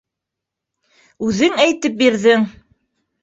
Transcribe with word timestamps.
Үҙең 1.27 1.61
әйтеп 1.65 1.99
бирҙең. 1.99 2.47